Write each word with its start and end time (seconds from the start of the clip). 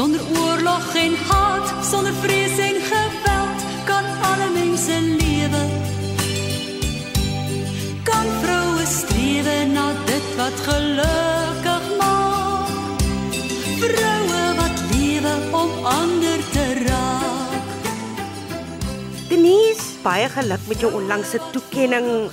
Sonder 0.00 0.20
oorlog 0.40 0.94
en 0.96 1.14
haat, 1.28 1.84
sonder 1.84 2.12
vrees 2.22 2.58
en 2.58 2.76
geweld 2.80 3.62
kan 3.84 4.04
alle 4.24 4.46
mense 4.54 4.94
lewe. 5.00 5.60
Kan 8.02 8.28
vroue 8.40 8.86
strewe 8.88 9.56
na 9.68 9.90
dit 10.08 10.28
wat 10.38 10.56
gelukkig 10.64 11.84
maak. 11.98 13.02
Vroue 13.82 14.44
wat 14.60 14.80
lewe 14.92 15.34
om 15.50 15.84
ander 15.84 16.40
te 16.54 16.64
raak. 16.86 17.74
Denise, 19.28 19.84
baie 20.02 20.30
geluk 20.32 20.64
met 20.68 20.80
jou 20.80 20.94
onlangse 20.96 21.42
toekenning. 21.52 22.30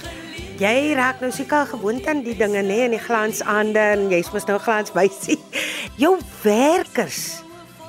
Jy 0.56 0.96
raak 0.96 1.20
nou 1.20 1.34
seker 1.36 1.68
gewoond 1.74 2.08
aan 2.08 2.24
die 2.24 2.38
dinge 2.40 2.64
nê 2.64 2.80
in 2.86 2.96
die 2.96 3.04
glansaande 3.10 3.84
en 3.98 4.08
jy's 4.16 4.32
mos 4.32 4.48
nou 4.48 4.56
glanswysie. 4.56 5.36
Jou 6.06 6.16
werkers 6.46 7.44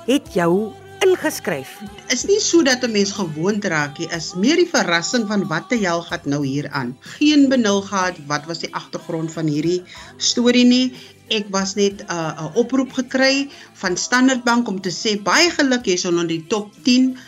het 0.08 0.32
jou 0.32 0.72
ingeskryf. 1.04 1.76
Is 2.12 2.24
nie 2.26 2.40
so 2.40 2.62
dat 2.62 2.82
'n 2.82 2.90
mens 2.90 3.12
gewoond 3.12 3.64
raak 3.64 3.98
nie, 3.98 4.08
is 4.08 4.34
meer 4.34 4.56
die 4.56 4.68
verrassing 4.68 5.28
van 5.28 5.46
wat 5.46 5.68
te 5.68 5.76
hel 5.76 6.02
gaan 6.02 6.24
nou 6.24 6.46
hier 6.46 6.68
aan. 6.70 6.96
Geen 7.00 7.48
benul 7.48 7.80
gehad 7.82 8.16
wat 8.26 8.44
was 8.46 8.58
die 8.58 8.74
agtergrond 8.74 9.32
van 9.32 9.46
hierdie 9.46 9.82
storie 10.16 10.64
nie. 10.64 10.92
Ek 11.28 11.46
was 11.50 11.74
net 11.74 12.02
'n 12.02 12.10
uh, 12.10 12.42
'n 12.42 12.54
oproep 12.54 12.92
gekry 12.92 13.50
van 13.72 13.96
Standard 13.96 14.44
Bank 14.44 14.68
om 14.68 14.80
te 14.80 14.90
sê 14.90 15.22
baie 15.22 15.50
geluk 15.50 15.84
hier's 15.84 16.04
onder 16.04 16.26
die 16.26 16.44
top 16.48 16.72
10 16.82 17.18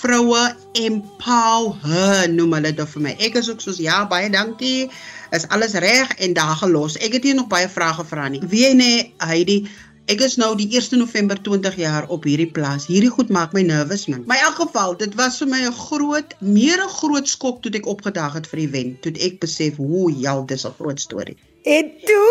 vroue 0.00 0.56
empower 0.72 2.28
noem 2.28 2.52
hulle 2.52 2.72
dit 2.72 2.88
vir 2.88 3.02
my. 3.02 3.14
Ek 3.18 3.34
is 3.34 3.50
ook 3.50 3.60
soos 3.60 3.78
ja, 3.82 4.06
baie 4.06 4.30
dankie. 4.30 4.90
Is 5.30 5.46
alles 5.48 5.72
reg 5.72 6.10
en 6.18 6.32
daar 6.32 6.56
gelos. 6.56 6.96
Ek 6.96 7.12
het 7.12 7.22
hier 7.22 7.34
nog 7.34 7.46
baie 7.46 7.68
vrae 7.68 7.92
gevra 7.94 8.28
nie. 8.28 8.40
Wie 8.48 8.74
nee, 8.74 9.12
Heidi, 9.18 9.68
ek 10.10 10.24
is 10.26 10.36
nou 10.40 10.50
die 10.58 10.66
1 10.66 10.98
November 10.98 11.38
20 11.38 11.76
jaar 11.78 12.08
op 12.10 12.24
hierdie 12.26 12.48
plaas. 12.50 12.88
Hierdie 12.90 13.12
goed 13.14 13.30
maak 13.30 13.54
my 13.54 13.62
nervus 13.66 14.08
man. 14.10 14.24
My 14.30 14.38
elk 14.42 14.58
geval, 14.58 14.96
dit 14.98 15.14
was 15.18 15.38
vir 15.38 15.50
my 15.52 15.60
'n 15.66 15.72
groot, 15.72 16.34
meer 16.40 16.82
'n 16.82 16.94
groot 17.00 17.28
skok 17.28 17.62
toe 17.62 17.72
ek 17.72 17.86
opgedag 17.86 18.34
het 18.34 18.46
vir 18.46 18.60
die 18.60 18.68
wen. 18.68 18.98
Toe 19.00 19.12
ek 19.12 19.40
besef 19.40 19.76
hoe 19.76 20.10
jal 20.12 20.46
dis 20.46 20.66
'n 20.66 20.74
groot 20.78 21.00
storie. 21.00 21.36
En 21.64 21.92
toe 22.04 22.30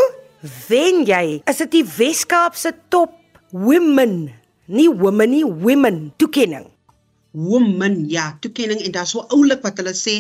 wen 0.68 1.06
jy. 1.06 1.42
Is 1.46 1.58
dit 1.58 1.72
die 1.72 1.86
Weskaap 1.86 2.56
se 2.56 2.74
top 2.90 3.12
women, 3.52 4.32
nie 4.66 4.90
women 4.90 5.30
nie, 5.30 5.46
women 5.46 6.14
toekenning 6.18 6.68
woman 7.32 8.10
ja 8.10 8.38
toekenning 8.42 8.82
en 8.82 8.94
daar's 8.96 9.14
so 9.14 9.26
oulik 9.36 9.62
wat 9.66 9.78
hulle 9.78 9.94
sê 9.94 10.16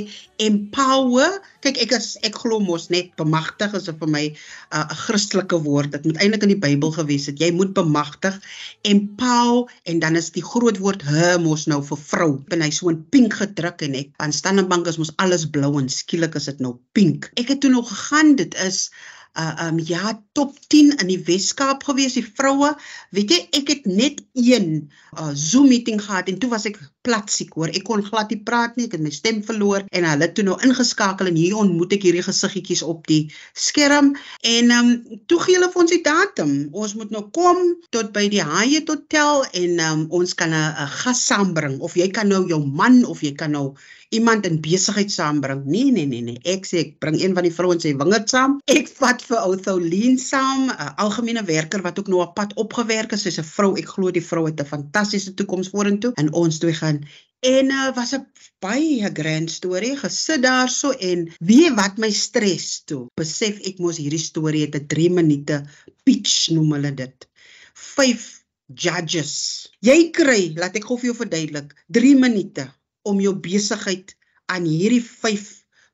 empower 0.46 1.40
kyk 1.66 1.80
ek 1.86 1.96
is 1.98 2.10
ek 2.28 2.38
glo 2.44 2.60
mos 2.64 2.90
net 2.94 3.16
bemagtig 3.18 3.74
is 3.80 3.90
vir 3.90 4.12
my 4.16 4.26
'n 4.30 4.36
uh, 4.78 4.88
Christelike 5.06 5.58
woord 5.66 5.92
dit 5.98 6.06
moet 6.06 6.22
eintlik 6.22 6.46
in 6.46 6.54
die 6.54 6.64
Bybel 6.68 6.94
gewees 6.94 7.26
het 7.32 7.42
jy 7.42 7.52
moet 7.52 7.74
bemagtig 7.74 8.38
empower 8.84 9.72
en 9.90 10.00
dan 10.00 10.16
is 10.16 10.30
die 10.38 10.46
groot 10.46 10.78
woord 10.78 11.02
her 11.02 11.40
mos 11.42 11.66
nou 11.68 11.82
vir 11.92 11.98
vrou 11.98 12.32
en 12.54 12.62
hy 12.62 12.70
so 12.70 12.90
in 12.94 13.02
pink 13.14 13.40
gedruk 13.42 13.82
en 13.88 13.98
ek 14.04 14.14
aan 14.18 14.34
Standard 14.34 14.88
is 14.88 14.98
mos 15.02 15.16
alles 15.18 15.46
blou 15.50 15.78
en 15.80 15.90
skielik 15.90 16.36
is 16.36 16.46
dit 16.46 16.60
nou 16.60 16.78
pink. 16.94 17.32
Ek 17.36 17.50
het 17.50 17.62
toe 17.62 17.72
nog 17.72 17.90
gegaan 17.90 18.36
dit 18.40 18.56
is 18.66 18.90
uh 19.38 19.68
um 19.68 19.80
ja 19.80 20.14
top 20.34 20.56
10 20.68 20.96
in 21.02 21.08
die 21.08 21.20
Weskaap 21.24 21.84
gewees 21.86 22.16
die 22.18 22.26
vroue 22.26 22.74
weet 23.16 23.34
jy 23.34 23.40
ek 23.62 23.70
het 23.76 23.86
net 23.86 24.24
een 24.34 24.90
uh 25.14 25.32
Zoom 25.34 25.70
meeting 25.70 26.02
gehad 26.02 26.32
en 26.32 26.40
toe 26.42 26.50
was 26.50 26.66
ek 26.66 26.80
plat 27.10 27.34
siek 27.34 27.56
hoor 27.58 27.74
ek 27.74 27.86
kon 27.90 28.06
glad 28.06 28.34
nie 28.34 28.42
praat 28.50 28.78
nie 28.78 28.88
ek 28.90 28.98
het 28.98 29.06
my 29.06 29.14
stem 29.16 29.42
verloor 29.50 29.86
en 30.00 30.08
hulle 30.12 30.30
toe 30.38 30.46
nou 30.48 30.58
ingeskakel 30.68 31.32
en 31.32 31.40
hier 31.42 31.58
ontmoet 31.64 31.98
ek 31.98 32.06
hierdie 32.08 32.26
gesiggetjies 32.30 32.86
op 32.94 33.10
die 33.12 33.22
skerm 33.68 34.14
en 34.54 34.74
um 34.78 34.92
toe 35.32 35.40
gee 35.46 35.58
hulle 35.58 35.72
vir 35.74 35.84
ons 35.86 35.96
die 35.96 36.04
datum 36.06 36.56
ons 36.84 36.98
moet 37.00 37.16
nou 37.16 37.26
kom 37.40 37.64
tot 37.96 38.14
by 38.16 38.28
die 38.36 38.46
Hyatt 38.46 38.94
hotel 38.94 39.46
en 39.64 39.86
um 39.90 40.04
ons 40.22 40.36
kan 40.42 40.54
'n 40.54 40.90
gas 41.00 41.26
saambring 41.32 41.80
of 41.90 41.98
jy 41.98 42.12
kan 42.20 42.30
nou 42.30 42.46
jou 42.54 42.62
man 42.82 43.02
of 43.06 43.26
jy 43.26 43.34
kan 43.42 43.58
nou 43.58 43.74
iemand 44.10 44.46
in 44.46 44.62
besigheid 44.62 45.12
saambring. 45.12 45.66
Nee 45.66 45.92
nee 45.92 46.06
nee 46.06 46.22
nee. 46.22 46.40
Ek 46.44 46.66
sê 46.66 46.82
ek 46.82 46.96
bring 47.04 47.20
een 47.22 47.36
van 47.38 47.46
die 47.46 47.54
vrouens 47.54 47.86
se 47.86 47.94
wingerd 47.98 48.32
saam. 48.32 48.58
Ek 48.66 48.90
vat 48.98 49.22
vir 49.22 49.38
ou 49.44 49.54
Thoulien 49.56 50.18
saam, 50.18 50.70
'n 50.70 50.96
algemene 51.06 51.44
werker 51.46 51.82
wat 51.86 52.00
ook 52.00 52.10
nou 52.10 52.22
op 52.26 52.34
pad 52.36 52.56
opgewerk 52.58 53.12
het. 53.12 53.22
Sy's 53.22 53.40
'n 53.40 53.46
vrou. 53.46 53.76
Ek 53.78 53.88
glo 53.88 54.12
die 54.12 54.26
vrou 54.26 54.46
het 54.46 54.62
'n 54.62 54.66
fantastiese 54.66 55.34
toekoms 55.34 55.70
vorentoe 55.70 56.12
en 56.16 56.34
ons 56.34 56.58
twee 56.58 56.74
gaan 56.74 56.99
En 57.40 57.72
uh, 57.72 57.90
was 57.96 58.12
'n 58.18 58.26
baie 58.60 59.10
grand 59.14 59.52
storie. 59.52 59.96
Gesit 59.98 60.44
daarso 60.44 60.92
en 60.92 61.30
weet 61.40 61.76
wat 61.78 61.98
my 61.98 62.12
stres 62.12 62.84
toe. 62.84 63.08
Besef 63.16 63.62
ek 63.70 63.80
mos 63.80 63.98
hierdie 64.02 64.20
storie 64.20 64.66
het 64.66 64.76
'n 64.76 64.88
3 64.88 65.10
minute 65.20 65.64
pitch 66.04 66.50
noem 66.52 66.76
hulle 66.76 66.94
dit. 66.94 67.28
5 67.74 68.28
judges. 68.68 69.34
Jy 69.80 70.12
kry, 70.12 70.54
laat 70.56 70.76
ek 70.76 70.86
gou 70.86 70.98
vir 71.00 71.12
jou 71.12 71.18
verduidelik, 71.24 71.74
3 71.88 72.16
minute 72.16 72.68
om 73.08 73.20
jou 73.24 73.36
besigheid 73.36 74.16
aan 74.52 74.66
hierdie 74.66 75.04
5 75.04 75.48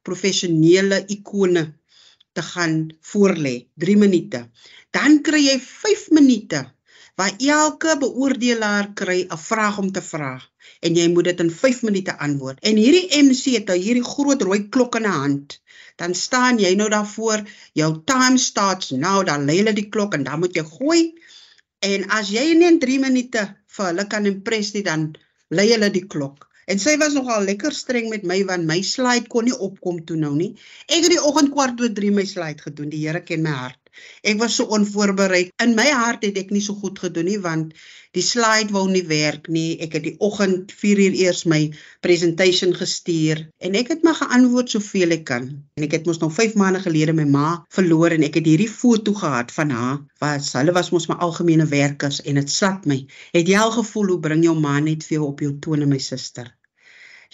professionele 0.06 1.04
ikone 1.08 1.66
te 2.36 2.42
gaan 2.42 2.90
voorlê 3.12 3.56
3 3.80 3.98
minute 4.00 4.42
dan 4.96 5.22
kry 5.28 5.42
jy 5.48 5.58
5 5.60 6.10
minute 6.18 6.62
waar 7.20 7.34
elke 7.56 7.96
beoordelaar 8.04 8.90
kry 9.02 9.20
'n 9.24 9.42
vraag 9.50 9.78
om 9.84 9.92
te 9.98 10.04
vra 10.12 10.34
en 10.88 10.98
jy 11.00 11.08
moet 11.14 11.30
dit 11.30 11.44
in 11.46 11.52
5 11.58 11.84
minute 11.90 12.18
antwoord 12.28 12.64
en 12.72 12.82
hierdie 12.84 13.22
MC 13.24 13.56
het 13.58 13.70
nou 13.72 13.78
hierdie 13.86 14.08
groot 14.14 14.42
rooi 14.48 14.62
klok 14.78 14.98
in 15.02 15.08
'n 15.12 15.20
hand 15.20 15.60
dan 16.04 16.16
staan 16.24 16.60
jy 16.66 16.74
nou 16.82 16.90
daarvoor 16.96 17.46
jou 17.82 17.92
time 18.14 18.38
starts 18.48 18.92
now 19.06 19.20
dan 19.32 19.46
lê 19.50 19.60
hulle 19.62 19.76
die 19.82 19.90
klok 19.98 20.18
en 20.20 20.24
dan 20.24 20.40
moet 20.40 20.56
jy 20.60 20.66
gooi 20.78 21.02
en 21.92 22.10
as 22.20 22.34
jy 22.38 22.48
net 22.54 22.72
in 22.72 22.82
3 22.88 23.00
minute 23.08 23.48
vir 23.78 23.86
hulle 23.92 24.08
kan 24.16 24.34
impress 24.34 24.74
nie 24.74 24.84
dan 24.92 25.14
lê 25.50 25.72
hulle 25.72 25.92
die 26.00 26.08
klok 26.16 26.50
En 26.66 26.80
sy 26.82 26.96
was 26.98 27.14
nogal 27.14 27.44
lekker 27.46 27.74
streng 27.78 28.08
met 28.10 28.24
my 28.26 28.40
want 28.50 28.66
my 28.66 28.80
slide 28.82 29.30
kon 29.30 29.46
nie 29.46 29.58
opkom 29.68 30.00
toe 30.10 30.18
nou 30.18 30.32
nie. 30.38 30.56
Ek 30.90 31.04
het 31.04 31.12
die 31.14 31.22
oggend 31.22 31.52
kwart 31.54 31.82
oor 31.82 31.92
3 32.00 32.10
my 32.16 32.26
slide 32.26 32.66
gedoen. 32.68 32.90
Die 32.90 33.04
Here 33.06 33.22
ken 33.22 33.44
my 33.46 33.54
hart. 33.54 33.85
Ek 34.24 34.40
was 34.42 34.56
so 34.60 34.66
onvoorbereid. 34.78 35.52
In 35.64 35.76
my 35.78 35.88
hart 35.92 36.26
het 36.28 36.38
ek 36.42 36.52
nie 36.56 36.64
so 36.64 36.78
goed 36.80 37.00
gedoen 37.04 37.30
nie 37.30 37.38
want 37.42 37.76
die 38.16 38.24
slide 38.24 38.72
wou 38.72 38.86
nie 38.90 39.04
werk 39.08 39.50
nie. 39.52 39.76
Ek 39.84 39.98
het 39.98 40.06
die 40.08 40.16
oggend 40.24 40.72
4 40.72 41.02
uur 41.06 41.18
eers 41.20 41.44
my 41.52 41.62
presentation 42.06 42.74
gestuur 42.78 43.46
en 43.60 43.78
ek 43.80 43.92
het 43.94 44.06
maar 44.08 44.18
geantwoord 44.22 44.76
soveel 44.78 45.18
ek 45.18 45.26
kan. 45.32 45.50
En 45.76 45.88
ek 45.88 45.98
het 46.00 46.10
mos 46.10 46.22
nog 46.24 46.34
5 46.38 46.56
maande 46.60 46.84
gelede 46.86 47.16
my 47.18 47.28
ma 47.30 47.50
verloor 47.76 48.16
en 48.16 48.28
ek 48.28 48.40
het 48.40 48.50
hierdie 48.52 48.72
foto 48.72 49.16
gehad 49.20 49.52
van 49.56 49.74
haar. 49.76 50.02
Was 50.24 50.54
hulle 50.58 50.76
was 50.76 50.94
mos 50.96 51.10
my 51.12 51.20
algemene 51.28 51.68
werkers 51.72 52.22
en 52.24 52.42
dit 52.42 52.52
slat 52.52 52.88
my. 52.90 53.02
Het 53.36 53.52
jy 53.52 53.60
al 53.60 53.76
gevoel 53.80 54.16
hoe 54.16 54.22
bring 54.30 54.46
jou 54.48 54.56
ma 54.60 54.80
net 54.80 55.04
vir 55.08 55.20
jou 55.20 55.32
op 55.32 55.44
jou 55.44 55.56
tone 55.60 55.90
my 55.90 56.00
suster? 56.00 56.54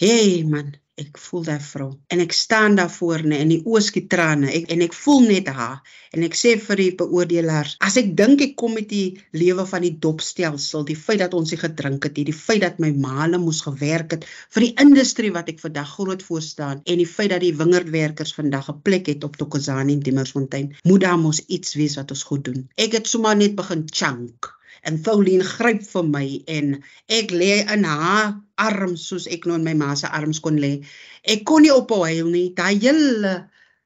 Hey 0.00 0.42
man, 0.48 0.72
ek 1.02 1.18
voel 1.18 1.44
daai 1.48 1.60
vrou. 1.60 1.90
En 2.08 2.20
ek 2.20 2.32
staan 2.32 2.78
daar 2.78 2.90
voor 2.90 3.26
net 3.26 3.44
in 3.44 3.52
die 3.56 3.62
ooskiet 3.64 4.08
trane. 4.12 4.50
Ek, 4.52 4.70
en 4.72 4.86
ek 4.86 4.94
voel 4.94 5.20
net 5.28 5.48
haar. 5.48 5.82
En 6.12 6.24
ek 6.26 6.34
sê 6.36 6.50
vir 6.60 6.80
die 6.80 6.92
beoordelaars 7.00 7.78
as 7.86 7.94
ek 8.00 8.10
dink 8.18 8.42
ek 8.44 8.52
kom 8.60 8.74
met 8.76 8.88
die 8.90 9.16
lewe 9.42 9.64
van 9.70 9.84
die 9.86 9.94
dopstelsel 10.06 10.84
die 10.90 10.96
feit 11.04 11.22
dat 11.22 11.36
ons 11.38 11.54
hier 11.54 11.62
gedrink 11.62 12.04
het 12.08 12.18
die 12.18 12.36
feit 12.36 12.60
dat 12.66 12.82
my 12.84 12.90
maale 13.06 13.40
moes 13.40 13.62
gewerk 13.64 14.16
het 14.16 14.28
vir 14.56 14.66
die 14.66 14.72
industrie 14.84 15.32
wat 15.38 15.48
ek 15.54 15.62
vandag 15.64 15.96
groot 15.96 16.24
voor 16.28 16.44
staan 16.44 16.84
en 16.84 17.00
die 17.00 17.08
feit 17.08 17.32
dat 17.32 17.44
die 17.46 17.54
wingerdwerkers 17.56 18.36
vandag 18.40 18.68
'n 18.74 18.82
plek 18.88 19.08
het 19.14 19.24
op 19.24 19.40
Tokozani 19.40 19.96
en 19.96 20.04
Dimmersfontein 20.08 20.72
moet 20.84 21.06
daar 21.08 21.20
mos 21.26 21.40
iets 21.46 21.78
wees 21.80 21.96
wat 21.96 22.12
ons 22.12 22.28
goed 22.28 22.44
doen. 22.44 22.68
Ek 22.76 22.92
het 22.98 23.08
sommer 23.08 23.36
net 23.36 23.56
begin 23.56 23.88
chunk 23.88 24.52
en 24.88 24.98
Pauline 25.06 25.46
gryp 25.46 25.82
vir 25.86 26.06
my 26.10 26.26
en 26.50 26.74
ek 27.20 27.34
lê 27.34 27.62
in 27.62 27.86
haar 27.86 28.34
arms 28.62 29.06
soos 29.10 29.28
ek 29.30 29.46
nou 29.46 29.58
in 29.58 29.66
my 29.66 29.74
ma 29.78 29.94
se 29.98 30.10
arms 30.10 30.42
kon 30.42 30.58
lê. 30.62 30.74
Ek 31.22 31.44
kon 31.48 31.62
nie 31.62 31.74
ophou 31.74 32.02
huil 32.06 32.30
nie. 32.30 32.48
Daai 32.56 32.78
hele 32.82 33.34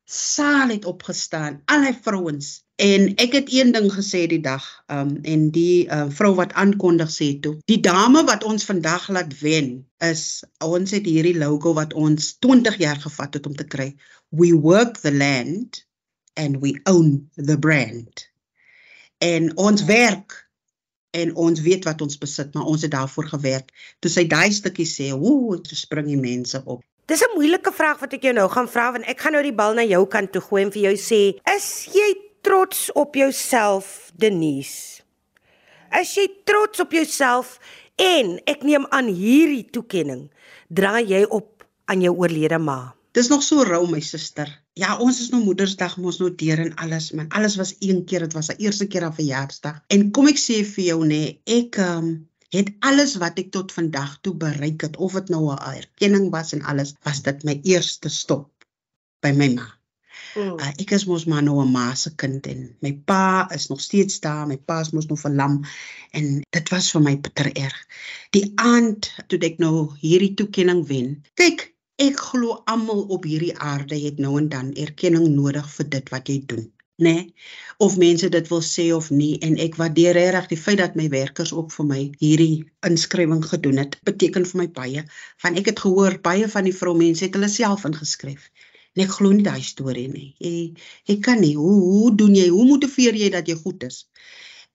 saal 0.06 0.70
het 0.70 0.85
opgestaan, 0.87 1.61
al 1.67 1.88
die 1.88 1.97
vrouens. 2.03 2.62
En 2.76 3.09
ek 3.17 3.32
het 3.32 3.49
een 3.53 3.73
ding 3.73 3.88
gesê 3.93 4.26
die 4.29 4.41
dag, 4.44 4.65
um 4.93 5.17
en 5.25 5.49
die 5.50 5.88
uh, 5.88 6.06
vrou 6.12 6.35
wat 6.37 6.53
aankondig 6.53 7.11
sê 7.11 7.31
toe, 7.41 7.56
die 7.67 7.81
dame 7.81 8.23
wat 8.29 8.44
ons 8.44 8.69
vandag 8.69 9.09
laat 9.09 9.32
wen 9.41 9.70
is 10.05 10.44
ons 10.62 10.93
het 10.93 11.09
hierdie 11.09 11.37
logo 11.41 11.73
wat 11.75 11.97
ons 11.97 12.35
20 12.44 12.76
jaar 12.79 13.00
gevat 13.00 13.41
het 13.41 13.49
om 13.49 13.56
te 13.56 13.65
kry. 13.65 13.94
We 14.31 14.53
work 14.53 15.00
the 15.00 15.12
land 15.12 15.87
and 16.37 16.61
we 16.61 16.76
own 16.85 17.31
the 17.35 17.59
brand. 17.59 18.29
En 19.19 19.56
ons 19.56 19.85
werk 19.88 20.45
en 21.17 21.33
ons 21.47 21.63
weet 21.65 21.87
wat 21.89 22.03
ons 22.05 22.19
besit, 22.21 22.53
maar 22.55 22.69
ons 22.69 22.83
het 22.85 22.93
daarvoor 22.93 23.31
gewerk. 23.33 23.73
Toe 24.05 24.11
sy 24.13 24.27
daai 24.29 24.53
stukkie 24.53 24.89
sê, 24.89 25.13
"Ooh, 25.15 25.57
toe 25.63 25.77
spring 25.77 26.07
die 26.07 26.21
mense 26.21 26.63
op." 26.65 26.85
Dis 27.07 27.23
'n 27.23 27.35
moeilike 27.35 27.73
vraag 27.73 28.01
wat 28.01 28.13
ek 28.13 28.23
jou 28.23 28.35
nou 28.35 28.49
gaan 28.49 28.69
vra 28.69 28.93
want 28.93 29.05
ek 29.07 29.21
gaan 29.21 29.33
nou 29.33 29.43
die 29.43 29.55
bal 29.55 29.75
na 29.75 29.83
jou 29.83 30.07
kant 30.07 30.33
toe 30.33 30.43
gooi 30.43 30.63
en 30.63 30.73
vir 30.73 30.83
jou 30.83 30.97
sê, 30.97 31.39
"Is 31.57 31.89
jy 31.93 32.15
trots 32.43 32.93
op 32.93 33.15
jouself, 33.15 34.11
Denise?" 34.17 35.03
Is 36.01 36.15
jy 36.15 36.27
trots 36.45 36.81
op 36.81 36.93
jouself 36.93 37.59
en 37.97 38.41
ek 38.47 38.63
neem 38.63 38.87
aan 38.91 39.07
hierdie 39.07 39.71
toekenning 39.71 40.31
dra 40.69 41.01
jy 41.01 41.23
op 41.23 41.65
aan 41.85 42.03
jou 42.03 42.17
oorlede 42.17 42.59
ma? 42.59 42.95
Dis 43.13 43.29
nog 43.29 43.43
so 43.43 43.63
rou 43.63 43.87
my 43.87 44.01
suster. 44.01 44.66
Ja, 44.76 44.99
ons 45.00 45.19
is 45.25 45.31
nou 45.32 45.38
Moedersdag 45.40 45.94
mos 46.05 46.19
nou 46.20 46.28
deur 46.40 46.61
en 46.61 46.75
alles 46.84 47.06
man. 47.17 47.31
Alles 47.38 47.55
was 47.56 47.70
een 47.81 48.02
keer, 48.05 48.26
dit 48.26 48.34
was 48.37 48.50
'n 48.52 48.61
eerste 48.61 48.87
keer 48.87 49.06
'n 49.06 49.19
verjaarsdag. 49.19 49.76
En 49.94 50.11
kom 50.11 50.26
ek 50.28 50.40
sê 50.43 50.56
vir 50.73 50.84
jou 50.84 50.99
nê, 51.05 51.08
nee, 51.08 51.40
ek 51.61 51.78
um, 51.81 52.28
het 52.52 52.69
alles 52.81 53.14
wat 53.23 53.38
ek 53.38 53.50
tot 53.50 53.73
vandag 53.73 54.19
toe 54.20 54.34
bereik 54.34 54.82
het, 54.84 54.96
of 54.96 55.12
dit 55.12 55.28
nou 55.28 55.49
'n 55.52 55.58
erkenning 55.81 56.31
was 56.31 56.52
en 56.52 56.62
alles, 56.62 56.93
was 57.02 57.23
dit 57.23 57.44
my 57.44 57.61
eerste 57.62 58.08
stop 58.08 58.52
by 59.23 59.32
my 59.32 59.49
ma. 59.55 59.67
Mm. 60.37 60.61
Uh, 60.61 60.73
ek 60.76 60.90
is 60.93 61.06
mos 61.08 61.25
maar 61.25 61.43
nou 61.43 61.64
'n 61.64 61.72
ma 61.72 61.94
se 61.94 62.14
kind 62.14 62.46
en 62.46 62.76
my 62.81 62.93
pa 62.93 63.49
is 63.55 63.69
nog 63.69 63.81
steeds 63.81 64.20
daar. 64.20 64.46
My 64.46 64.58
pa 64.58 64.81
is 64.81 64.90
mos 64.90 65.06
nog 65.06 65.20
verlam 65.20 65.64
en 66.11 66.43
dit 66.50 66.69
was 66.69 66.90
vir 66.90 67.00
my 67.00 67.20
bitter 67.20 67.49
erg. 67.56 67.87
Die 68.31 68.52
aand 68.55 69.08
toe 69.26 69.38
ek 69.38 69.58
nou 69.58 69.96
hierdie 70.00 70.34
toekenning 70.34 70.87
wen. 70.87 71.25
Kyk, 71.34 71.75
ek 72.04 72.19
glo 72.28 72.60
almal 72.72 73.02
op 73.16 73.25
hierdie 73.25 73.54
aarde 73.72 73.98
het 74.06 74.19
nou 74.20 74.37
en 74.38 74.48
dan 74.52 74.72
erkenning 74.87 75.28
nodig 75.34 75.69
vir 75.76 75.93
dit 75.98 76.10
wat 76.14 76.28
jy 76.32 76.40
doen 76.52 76.66
nê 76.96 77.12
nee, 77.12 77.25
of 77.84 77.96
mense 78.00 78.28
dit 78.32 78.46
wil 78.48 78.62
sê 78.64 78.84
of 78.96 79.08
nie 79.12 79.32
en 79.46 79.58
ek 79.60 79.75
waardeer 79.81 80.16
reg 80.34 80.46
die 80.52 80.60
feit 80.60 80.78
dat 80.81 80.94
my 80.96 81.08
werkers 81.12 81.52
ook 81.52 81.75
vir 81.75 81.87
my 81.90 81.98
hierdie 82.22 82.64
inskrywing 82.88 83.43
gedoen 83.44 83.82
het. 83.82 83.98
Beteken 84.08 84.48
vir 84.48 84.60
my 84.62 84.66
baie 84.78 85.02
van 85.44 85.58
ek 85.60 85.69
het 85.72 85.82
gehoor 85.84 86.16
baie 86.25 86.48
van 86.54 86.64
die 86.64 86.76
vroumense 86.78 87.26
het 87.26 87.37
hulle 87.37 87.52
self 87.52 87.84
ingeskryf. 87.88 88.48
En 88.96 89.04
ek 89.04 89.12
glo 89.19 89.37
nie 89.37 89.44
daai 89.44 89.60
storie 89.60 90.08
nie. 90.08 90.31
Jy 90.40 90.54
jy 91.12 91.19
kan 91.28 91.44
nie. 91.44 91.52
Hoe 91.60 91.76
hoe 91.82 92.14
doen 92.16 92.32
jy? 92.38 92.48
Hoe 92.54 92.64
motiveer 92.70 93.20
jy 93.20 93.28
dat 93.34 93.52
jy 93.52 93.58
goed 93.60 93.84
is 93.90 94.06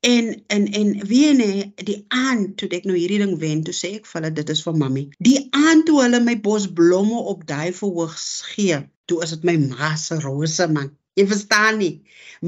en 0.09 0.30
en 0.56 0.63
en 0.81 0.94
wie 1.07 1.33
nee 1.38 1.65
die 1.89 2.00
aand 2.21 2.56
toe 2.57 2.69
ek 2.77 2.88
nou 2.89 2.98
hierdie 2.98 3.19
ding 3.24 3.36
wen 3.44 3.65
toe 3.68 3.75
sê 3.80 3.94
ek 4.00 4.07
vir 4.12 4.21
hulle 4.21 4.33
dit 4.39 4.53
is 4.56 4.63
vir 4.68 4.80
mami 4.83 5.03
die 5.30 5.38
aand 5.65 5.86
toe 5.89 6.00
hulle 6.03 6.24
my 6.30 6.38
bos 6.48 6.65
blomme 6.80 7.19
op 7.33 7.44
daai 7.51 7.69
verhoog 7.81 8.15
gee 8.53 8.80
toe 9.12 9.21
is 9.25 9.36
dit 9.36 9.45
my 9.50 9.57
ma 9.68 9.94
se 10.06 10.18
rose 10.25 10.68
man 10.77 10.89
Jy 11.19 11.25
verstaan 11.27 11.80
nie. 11.81 11.94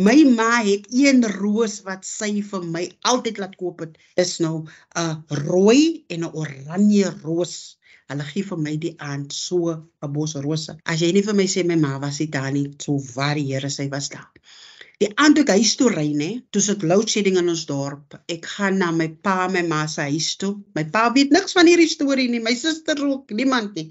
My 0.07 0.15
ma 0.37 0.61
het 0.63 0.85
een 0.95 1.25
roos 1.33 1.73
wat 1.87 2.05
sy 2.07 2.29
vir 2.51 2.67
my 2.75 2.83
altyd 3.11 3.41
laat 3.43 3.57
koop 3.59 3.83
het. 3.83 3.97
Dis 4.19 4.37
nou 4.45 4.53
'n 5.01 5.41
rooi 5.47 6.05
en 6.15 6.23
'n 6.23 6.31
oranje 6.43 7.11
roos. 7.25 7.55
Hulle 8.07 8.25
gee 8.29 8.45
vir 8.51 8.61
my 8.67 8.75
die 8.85 8.93
aand 9.09 9.35
so 9.39 9.73
'n 9.75 10.13
bos 10.15 10.35
rose. 10.45 10.77
As 10.85 11.01
jy 11.03 11.11
nie 11.11 11.25
vir 11.27 11.35
my 11.41 11.47
sê 11.55 11.65
my 11.67 11.75
ma 11.75 11.99
was 12.05 12.17
dit 12.23 12.31
daar 12.31 12.51
nie, 12.51 12.67
so 12.79 12.97
waar 13.15 13.35
die 13.35 13.47
Here 13.51 13.69
sy 13.69 13.89
was 13.89 14.09
daar. 14.15 14.31
Die 15.03 15.09
toe 15.19 15.43
huis 15.51 15.71
toe 15.75 15.89
ry 15.91 16.09
nê, 16.15 16.27
toe 16.55 16.61
sit 16.63 16.83
load 16.89 17.09
shedding 17.11 17.37
in 17.41 17.51
ons 17.53 17.63
dorp. 17.67 18.13
Ek 18.35 18.45
gaan 18.51 18.77
na 18.79 18.91
my 18.95 19.07
pa 19.27 19.49
my 19.51 19.63
ma 19.71 19.81
se 19.93 20.05
huis 20.07 20.29
toe. 20.39 20.53
My 20.77 20.85
pa 20.93 21.01
weet 21.17 21.33
niks 21.35 21.57
van 21.57 21.67
hierdie 21.67 21.89
storie 21.91 22.29
nie, 22.31 22.39
my 22.45 22.53
suster 22.55 23.01
ook, 23.07 23.33
niemand 23.35 23.75
nie. 23.75 23.89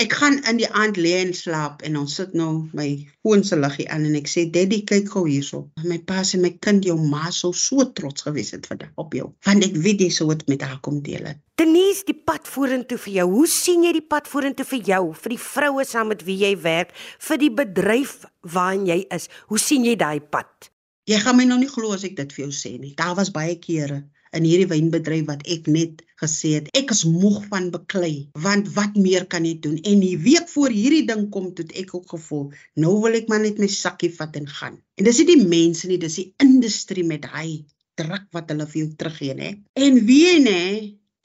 Ek 0.00 0.14
gaan 0.16 0.38
in 0.48 0.56
die 0.56 0.68
aand 0.72 0.96
lê 0.96 1.10
en 1.20 1.34
slaap 1.36 1.82
en 1.84 1.98
ons 2.00 2.14
sit 2.16 2.30
nou 2.38 2.52
my 2.76 2.86
foon 3.20 3.42
se 3.44 3.58
liggie 3.60 3.84
aan 3.92 4.06
en 4.08 4.14
ek 4.16 4.30
sê 4.30 4.46
daddy 4.54 4.78
kyk 4.88 5.10
gou 5.12 5.26
hierso. 5.28 5.66
My 5.84 5.98
pa 6.08 6.22
sê 6.24 6.40
my 6.40 6.54
kind 6.64 6.86
jou 6.88 6.96
ma 6.96 7.28
sou 7.28 7.52
so 7.52 7.84
trots 7.98 8.24
gewees 8.24 8.54
het 8.56 8.68
vandag 8.70 8.94
op 9.02 9.12
jou. 9.18 9.28
Want 9.44 9.66
ek 9.68 9.76
weet 9.84 10.00
jy 10.06 10.08
sou 10.16 10.30
dit 10.32 10.46
met 10.48 10.64
haar 10.64 10.80
kom 10.86 11.02
deel 11.04 11.28
het. 11.28 11.42
Denise, 11.60 12.06
die 12.08 12.16
pad 12.16 12.48
vorentoe 12.48 12.96
vir 13.04 13.18
jou. 13.18 13.28
Hoe 13.34 13.46
sien 13.52 13.84
jy 13.84 13.92
die 13.98 14.06
pad 14.14 14.30
vorentoe 14.32 14.66
vir 14.72 14.82
jou, 14.94 15.02
vir 15.24 15.36
die 15.36 15.42
vroue 15.44 15.84
saam 15.86 16.08
met 16.14 16.24
wie 16.24 16.38
jy 16.40 16.54
werk, 16.64 16.96
vir 17.28 17.42
die 17.44 17.52
bedryf 17.60 18.16
waarin 18.56 18.88
jy 18.88 19.02
is? 19.12 19.28
Hoe 19.52 19.60
sien 19.60 19.84
jy 19.84 19.98
daai 20.00 20.24
pad? 20.24 20.72
Jy 21.10 21.20
gaan 21.20 21.36
my 21.36 21.44
nou 21.50 21.60
nie 21.60 21.68
glo 21.68 21.92
as 21.92 22.08
ek 22.08 22.16
dit 22.16 22.32
vir 22.32 22.46
jou 22.46 22.52
sê 22.56 22.78
nie. 22.80 22.96
Daar 22.96 23.16
was 23.18 23.34
baie 23.34 23.58
kere 23.60 24.06
in 24.38 24.46
hierdie 24.48 24.70
wynbedryf 24.70 25.26
wat 25.28 25.44
ek 25.56 25.68
net 25.68 26.02
gesê 26.22 26.54
het 26.58 26.70
ek 26.78 26.94
is 26.94 27.04
moeg 27.08 27.42
van 27.52 27.70
beklei 27.74 28.28
want 28.46 28.70
wat 28.76 28.96
meer 28.96 29.26
kan 29.26 29.44
jy 29.44 29.58
doen? 29.60 29.78
En 29.82 30.00
die 30.00 30.16
week 30.18 30.48
voor 30.54 30.70
hierdie 30.72 31.04
ding 31.08 31.28
kom 31.34 31.52
toe 31.54 31.66
ek 31.74 31.94
ook 31.94 32.08
gevoel 32.16 32.48
nou 32.84 32.96
wil 33.04 33.20
ek 33.20 33.28
maar 33.28 33.44
net 33.44 33.60
my 33.62 33.68
sakkie 33.68 34.12
vat 34.16 34.36
en 34.40 34.48
gaan. 34.48 34.80
En 34.96 35.08
dis 35.08 35.22
nie 35.22 35.30
die 35.34 35.46
mense 35.56 35.88
nie 35.90 36.00
dis 36.00 36.20
die 36.20 36.28
industrie 36.42 37.04
met 37.06 37.28
hy 37.34 37.62
druk 37.98 38.28
wat 38.36 38.50
hulle 38.52 38.66
vir 38.72 38.80
jou 38.82 38.90
teruggee 39.00 39.34
nê 39.38 39.50
en 39.86 39.98
wie 40.08 40.38
nê 40.44 40.62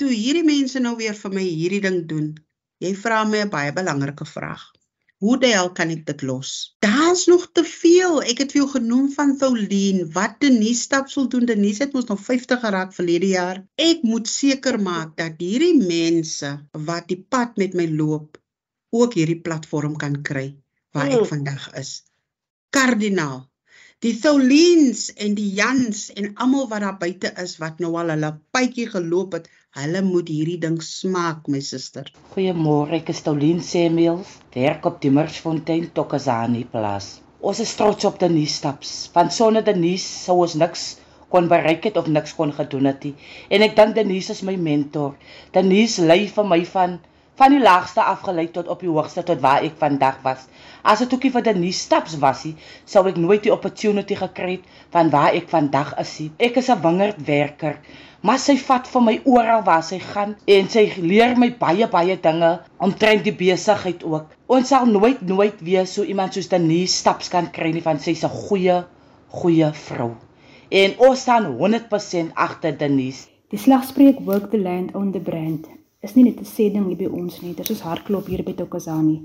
toe 0.01 0.09
hierdie 0.12 0.45
mense 0.48 0.81
nou 0.83 0.95
weer 1.00 1.15
vir 1.21 1.36
my 1.38 1.45
hierdie 1.45 1.83
ding 1.86 2.01
doen 2.12 2.27
jy 2.83 2.94
vra 3.04 3.24
my 3.30 3.44
'n 3.45 3.54
baie 3.54 3.71
belangrike 3.77 4.27
vraag 4.33 4.65
Hoe 5.18 5.38
die 5.42 5.50
hel 5.50 5.72
kan 5.74 5.90
ek 5.90 6.04
dit 6.06 6.24
los? 6.30 6.50
Daar's 6.86 7.25
nog 7.25 7.48
te 7.58 7.64
veel. 7.66 8.19
Ek 8.22 8.44
het 8.44 8.52
vir 8.54 8.62
jou 8.62 8.68
genoem 8.75 9.08
van 9.16 9.34
Pauline. 9.42 10.06
Wat 10.14 10.38
Denise 10.44 10.84
stap 10.86 11.10
sou 11.10 11.25
doen? 11.31 11.48
Denise 11.50 11.88
het 11.88 11.96
mos 11.98 12.06
nog 12.12 12.22
50 12.22 12.62
geraak 12.62 12.94
verlede 12.94 13.31
jaar. 13.31 13.64
Ek 13.81 14.06
moet 14.06 14.30
seker 14.30 14.78
maak 14.78 15.16
dat 15.18 15.42
hierdie 15.42 15.74
mense 15.81 16.52
wat 16.90 17.10
die 17.10 17.18
pad 17.18 17.58
met 17.58 17.74
my 17.74 17.88
loop 17.90 18.38
ook 18.94 19.18
hierdie 19.18 19.42
platform 19.42 19.98
kan 19.98 20.22
kry 20.22 20.52
waar 20.94 21.10
ek 21.10 21.24
hmm. 21.24 21.31
vandag 21.34 21.66
is. 21.81 21.92
Kardinaal. 22.69 23.48
Die 24.05 24.13
Saulines 24.13 25.07
en 25.25 25.33
die 25.33 25.49
Jans 25.57 26.11
en 26.13 26.35
almal 26.35 26.67
wat 26.69 26.83
daar 26.85 26.97
buite 27.01 27.31
is 27.44 27.55
wat 27.61 27.79
nou 27.81 27.95
al 27.97 28.11
hulle 28.13 28.29
pypie 28.53 28.85
geloop 28.91 29.39
het, 29.39 29.47
Hulle 29.77 29.99
moet 30.01 30.29
hierdie 30.31 30.57
ding 30.57 30.77
smaak, 30.81 31.47
my 31.53 31.59
suster. 31.61 32.07
Goeiemôre, 32.33 32.95
ek 32.97 33.11
is 33.13 33.19
Tolien 33.25 33.59
Samuels, 33.61 34.31
werk 34.55 34.88
op 34.89 34.95
die 35.03 35.11
Mersfontein 35.13 35.83
Tokazani 35.97 36.63
plaas. 36.71 37.09
Ons 37.51 37.59
is 37.65 37.73
trots 37.77 38.07
op 38.09 38.17
die 38.23 38.29
nuus 38.31 38.55
staps. 38.57 38.94
Van 39.13 39.29
sonder 39.35 39.65
die 39.67 39.75
nuus 39.77 40.07
sou 40.23 40.39
ons 40.45 40.55
niks 40.61 40.85
kon 41.35 41.49
bereik 41.51 41.85
het 41.89 41.99
of 42.01 42.09
niks 42.09 42.33
kon 42.39 42.55
gedoen 42.57 42.89
het 42.89 43.05
nie. 43.05 43.13
En 43.53 43.65
ek 43.67 43.75
dink 43.77 43.94
Denise 43.99 44.33
is 44.33 44.41
my 44.49 44.55
mentor. 44.69 45.13
Denise 45.53 46.09
lei 46.09 46.23
vir 46.39 46.49
my 46.55 46.63
van 46.71 46.97
van 47.38 47.54
die 47.54 47.62
laagste 47.62 48.04
afgelei 48.04 48.48
tot 48.51 48.68
op 48.68 48.81
die 48.81 48.89
hoogste 48.89 49.24
tot 49.24 49.42
waar 49.42 49.63
ek 49.63 49.78
vandag 49.78 50.19
was. 50.24 50.48
As 50.84 51.00
dit 51.04 51.13
ookie 51.13 51.31
vir 51.31 51.45
die 51.45 51.56
nuus 51.60 51.84
staps 51.86 52.18
was, 52.24 52.45
sou 52.86 53.06
ek 53.07 53.18
nooit 53.22 53.44
die 53.44 53.54
opportunity 53.54 54.18
gekry 54.18 54.57
het 54.57 54.84
van 54.95 55.10
waar 55.13 55.38
ek 55.38 55.50
vandag 55.50 55.94
is. 56.01 56.18
Ek 56.38 56.57
is 56.57 56.69
'n 56.69 56.81
wingerdwerker 56.81 57.81
maar 58.28 58.39
sy 58.42 58.56
vat 58.60 58.88
vir 58.92 59.04
my 59.06 59.13
oral 59.30 59.62
waar 59.68 59.84
sy 59.86 60.00
gaan 60.01 60.34
en 60.56 60.69
sy 60.74 60.84
leer 61.04 61.38
my 61.39 61.50
baie 61.60 61.88
baie 61.92 62.18
dinge 62.24 62.50
omtrent 62.88 63.24
die 63.28 63.36
besigheid 63.42 64.04
ook. 64.04 64.33
Ons 64.48 64.74
sal 64.74 64.90
nooit 64.90 65.22
nooit 65.22 65.62
weer 65.69 65.88
so 65.88 66.04
iemand 66.04 66.36
soos 66.36 66.50
Denise 66.51 66.98
staps 66.98 67.31
kan 67.33 67.51
kry 67.54 67.72
nie 67.75 67.86
van 67.86 68.01
sy's 68.04 68.25
'n 68.25 68.33
goeie 68.48 68.83
goeie 69.40 69.72
vrou. 69.88 70.12
En 70.72 70.94
ons 70.98 71.19
staan 71.19 71.45
100% 71.45 72.31
agter 72.36 72.78
Denise. 72.78 73.28
Die 73.50 73.60
slagspreuk 73.60 74.19
work 74.19 74.51
the 74.51 74.60
land 74.60 74.95
on 74.95 75.12
the 75.12 75.19
brand 75.19 75.68
is 76.01 76.13
nie 76.15 76.23
net 76.23 76.39
'n 76.39 76.45
sê 76.45 76.71
ding 76.73 76.88
hier 76.88 76.97
by 76.97 77.09
ons 77.19 77.41
nie, 77.41 77.53
dit 77.53 77.69
is 77.69 77.81
hardklop 77.81 78.27
hier 78.27 78.44
by 78.44 78.53
Tokazani. 78.53 79.21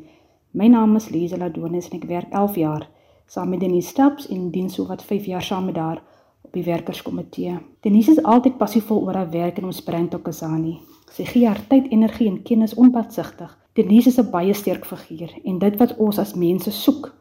My 0.52 0.69
naam 0.69 0.96
is 0.96 1.10
Liesel 1.10 1.42
Adonis 1.42 1.88
en 1.88 2.00
ek 2.00 2.08
werk 2.08 2.31
11 2.32 2.55
jaar 2.56 2.88
saam 3.26 3.48
met 3.48 3.60
Denise 3.60 3.88
Staps 3.88 4.29
en 4.29 4.50
dien 4.50 4.70
so 4.70 4.86
wat 4.86 5.02
5 5.02 5.24
jaar 5.24 5.43
saam 5.43 5.64
met 5.64 5.76
haar 5.76 6.02
op 6.43 6.52
die 6.52 6.64
werkerskomitee. 6.64 7.58
Denise 7.81 8.10
is 8.10 8.22
altyd 8.22 8.58
passievol 8.58 9.02
oor 9.02 9.14
haar 9.14 9.31
werk 9.31 9.58
en 9.58 9.64
ons 9.64 9.82
bring 9.82 10.10
tot 10.10 10.22
Kasani. 10.22 10.81
Sy 11.12 11.24
gee 11.24 11.46
haar 11.46 11.60
tyd, 11.69 11.91
energie 11.91 12.29
en 12.29 12.43
kennis 12.43 12.74
onpatsigtig. 12.74 13.58
Denise 13.74 14.08
is 14.08 14.19
'n 14.19 14.31
baie 14.31 14.55
sterk 14.55 14.84
figuur 14.84 15.32
en 15.44 15.58
dit 15.58 15.76
wat 15.76 15.96
ons 15.96 16.19
as 16.19 16.34
mense 16.34 16.70
soek 16.70 17.12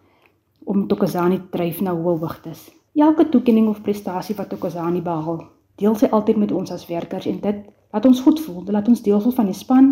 om 0.64 0.88
Tokazani 0.88 1.42
dryf 1.52 1.82
na 1.82 1.94
hoë 1.94 2.20
hoogtes. 2.20 2.72
Elke 2.96 3.30
toekenning 3.30 3.68
of 3.68 3.82
prestasie 3.82 4.36
wat 4.36 4.50
Tokazani 4.50 5.02
behaal, 5.02 5.46
deel 5.76 5.96
sy 5.96 6.06
altyd 6.06 6.38
met 6.38 6.52
ons 6.52 6.72
as 6.72 6.88
werkers 6.88 7.26
en 7.26 7.40
dit 7.40 7.56
laat 7.92 8.06
ons 8.06 8.20
goed 8.20 8.40
voel, 8.42 8.64
laat 8.72 8.88
ons 8.88 9.02
deel 9.02 9.22
voel 9.22 9.36
van 9.36 9.46
die 9.52 9.58
span 9.58 9.92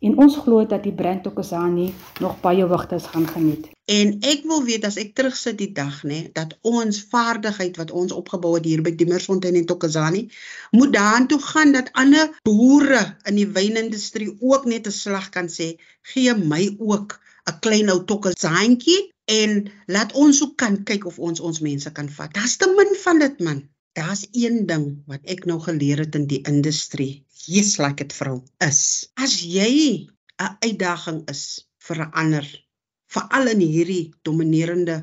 en 0.00 0.16
ons 0.20 0.36
glo 0.44 0.64
dat 0.68 0.84
die 0.84 0.94
brand 0.94 1.22
Tokazani 1.24 1.86
nog 2.20 2.36
baie 2.40 2.64
hoogtes 2.68 3.08
gaan 3.12 3.26
geniet. 3.28 3.70
En 3.86 4.16
ek 4.26 4.44
wil 4.50 4.64
weet 4.66 4.84
as 4.88 4.98
ek 5.00 5.14
terugsit 5.18 5.58
die 5.60 5.70
dag 5.72 6.02
nê 6.08 6.26
dat 6.36 6.56
ons 6.66 7.00
vaardigheid 7.12 7.78
wat 7.80 7.92
ons 7.94 8.12
opgebou 8.12 8.56
het 8.56 8.66
hier 8.68 8.82
by 8.86 8.92
Dimmersfontein 8.98 9.56
en 9.60 9.68
Tokazani 9.70 10.26
moet 10.76 10.92
daartoe 10.96 11.38
gaan 11.42 11.72
dat 11.76 11.92
ander 11.94 12.32
boere 12.48 13.02
in 13.30 13.38
die 13.40 13.48
wynindustrie 13.58 14.32
ook 14.40 14.66
net 14.66 14.86
'n 14.90 14.98
slag 14.98 15.30
kan 15.30 15.48
sê 15.58 15.76
gee 16.12 16.34
my 16.34 16.74
ook 16.78 17.20
'n 17.46 17.58
klein 17.60 17.90
ou 17.90 18.00
Tokazantjie 18.04 19.12
en 19.26 19.70
laat 19.86 20.12
ons 20.12 20.42
ook 20.42 20.56
kan 20.56 20.82
kyk 20.82 21.06
of 21.06 21.18
ons 21.18 21.40
ons 21.40 21.60
mense 21.60 21.92
kan 21.92 22.08
vat. 22.08 22.34
Dis 22.34 22.56
te 22.56 22.66
min 22.76 22.94
van 23.04 23.18
dit 23.18 23.40
man. 23.40 23.62
Daar's 23.96 24.26
een 24.32 24.66
ding 24.68 24.86
wat 25.08 25.24
ek 25.34 25.46
nou 25.48 25.56
geleer 25.64 26.02
het 26.04 26.16
in 26.18 26.26
die 26.28 26.42
industrie. 26.50 27.24
Jesus 27.46 27.78
like 27.80 28.02
dit 28.02 28.12
vrou 28.12 28.42
is. 28.66 28.80
As 29.16 29.38
jy 29.40 29.72
'n 30.36 30.56
uitdaging 30.66 31.22
is 31.32 31.42
vir 31.86 32.02
'n 32.04 32.12
ander 32.22 32.46
veral 33.16 33.48
in 33.54 33.62
hierdie 33.64 34.04
dominerende 34.28 34.98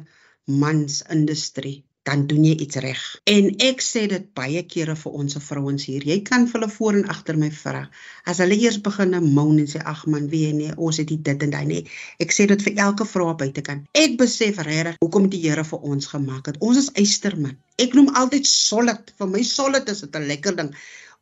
mansindustrie 0.45 1.77
dan 2.03 2.25
doen 2.27 2.43
jy 2.43 2.55
iets 2.65 2.79
reg. 2.83 3.01
En 3.31 3.45
ek 3.63 3.81
sê 3.83 4.03
dit 4.11 4.25
baie 4.35 4.63
kere 4.67 4.95
vir 4.99 5.13
ons 5.19 5.37
vrouens 5.45 5.85
hier. 5.87 6.03
Jy 6.03 6.17
kan 6.27 6.47
vir 6.49 6.59
hulle 6.59 6.71
voor 6.75 6.97
en 6.99 7.05
agter 7.13 7.39
my 7.39 7.49
vra. 7.55 7.83
As 8.27 8.41
hulle 8.43 8.57
eers 8.59 8.79
begin 8.83 9.15
moan 9.23 9.61
en 9.63 9.69
sê 9.71 9.79
ag 9.93 10.03
man, 10.11 10.27
wie 10.31 10.51
nee, 10.55 10.73
ons 10.75 10.99
het 10.99 11.13
dit 11.13 11.45
en 11.47 11.53
daai 11.55 11.65
nee. 11.69 11.85
Ek 12.23 12.35
sê 12.35 12.47
dit 12.51 12.65
vir 12.67 12.81
elke 12.87 13.07
vrou 13.07 13.29
op 13.31 13.39
buitekant. 13.39 13.87
Ek 13.95 14.17
besef 14.19 14.59
regtig 14.67 14.99
hoekom 15.03 15.29
die 15.31 15.41
Here 15.43 15.63
vir 15.67 15.87
ons 15.93 16.11
gemaak 16.11 16.51
het. 16.51 16.59
Ons 16.59 16.83
is 16.83 16.91
eysterman. 16.99 17.55
Ek 17.79 17.95
noem 17.95 18.11
altyd 18.19 18.47
solid. 18.47 19.15
Vir 19.19 19.31
my 19.31 19.43
solid 19.47 19.89
is 19.89 20.03
dit 20.03 20.15
'n 20.15 20.27
lekker 20.27 20.59
ding. 20.59 20.75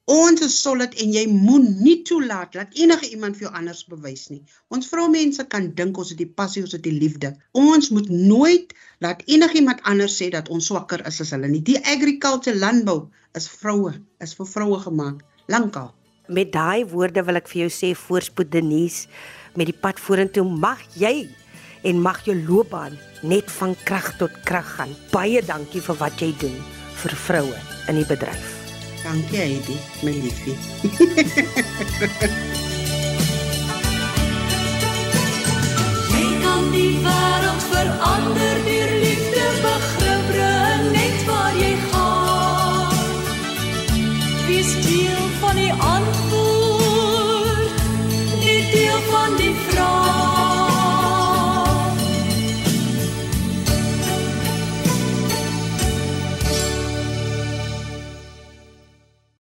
Ons 0.09 0.41
is 0.41 0.55
solid 0.61 0.95
en 1.03 1.13
jy 1.13 1.27
moet 1.29 1.67
nie 1.85 2.01
toelaat 2.07 2.53
dat 2.57 2.73
enige 2.73 3.11
iemand 3.13 3.37
vir 3.37 3.47
jou 3.47 3.53
anders 3.59 3.83
bewys 3.85 4.27
nie. 4.33 4.41
Ons 4.73 4.89
vroumense 4.89 5.45
kan 5.47 5.69
dink 5.77 5.97
ons 5.97 6.09
het 6.09 6.17
die 6.17 6.29
passie, 6.41 6.63
ons 6.65 6.73
het 6.73 6.83
die 6.83 6.97
liefde. 6.97 7.35
Ons 7.53 7.91
moet 7.93 8.09
nooit 8.09 8.73
laat 8.99 9.21
enigiemand 9.27 9.81
anders 9.83 10.17
sê 10.17 10.31
dat 10.33 10.49
ons 10.49 10.67
swakker 10.73 11.05
is 11.07 11.21
as 11.21 11.31
hulle 11.37 11.47
nie. 11.47 11.61
Die 11.61 11.79
agriculture 11.85 12.57
landbou 12.57 13.11
is 13.37 13.47
vroue, 13.47 13.93
is 14.19 14.33
vir 14.35 14.49
vroue 14.49 14.81
gemaak, 14.89 15.21
lankal. 15.47 15.93
met 16.31 16.51
daai 16.51 16.85
woorde 16.87 17.23
wil 17.27 17.39
ek 17.39 17.49
vir 17.51 17.65
jou 17.65 17.71
sê 17.75 17.91
voorspoed 17.97 18.51
Denise 18.53 19.09
met 19.59 19.67
die 19.67 19.75
pad 19.75 19.99
vorentoe 19.99 20.45
mag 20.47 20.79
jy 20.95 21.27
en 21.87 21.99
mag 22.05 22.21
jou 22.27 22.37
loopbaan 22.37 22.95
net 23.27 23.51
van 23.57 23.75
krag 23.83 24.13
tot 24.21 24.39
krag 24.47 24.71
gaan. 24.77 24.95
Baie 25.11 25.43
dankie 25.45 25.83
vir 25.83 25.99
wat 25.99 26.23
jy 26.23 26.31
doen 26.45 26.57
vir 27.03 27.19
vroue 27.27 27.61
in 27.89 28.03
die 28.03 28.07
bedryf. 28.07 28.60
Καμπία 29.03 29.43
ήδη 29.43 29.77
με 30.01 30.11
λύθη. 30.11 30.57
Jy 36.11 36.25
kan 36.43 36.61
die 36.73 36.93
wêreld 37.05 37.61
verander 37.71 38.55
deur 38.67 38.80